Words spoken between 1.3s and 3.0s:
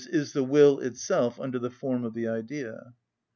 under the form of the idea.